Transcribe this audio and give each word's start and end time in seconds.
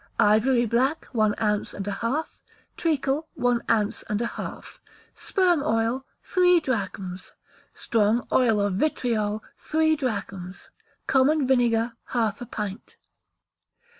Ivory 0.17 0.65
black, 0.65 1.05
one 1.11 1.35
ounce 1.39 1.75
and 1.75 1.87
a 1.87 1.91
half; 1.91 2.41
treacle, 2.75 3.27
one 3.35 3.61
ounce 3.69 4.01
and 4.09 4.19
a 4.19 4.25
half; 4.25 4.81
sperm 5.13 5.61
oil, 5.61 6.07
three 6.23 6.59
drachms; 6.59 7.33
strong 7.75 8.27
oil 8.31 8.59
of 8.59 8.73
vitriol, 8.73 9.43
three 9.55 9.95
drachms; 9.95 10.71
common 11.05 11.45
vinegar, 11.45 11.93
half 12.05 12.41
a 12.41 12.47
pint. 12.47 12.97